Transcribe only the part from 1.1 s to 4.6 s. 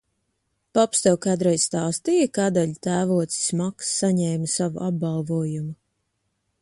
kādreiz stāstīja, kādēļ tēvocis Maks saņēma